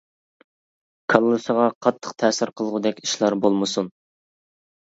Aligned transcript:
كاللىسىغا 1.13 1.67
قاتتىق 1.87 2.15
تەسىر 2.23 2.53
قىلغۇدەك 2.63 3.03
ئىشلار 3.07 3.39
بولمىسۇن. 3.45 3.93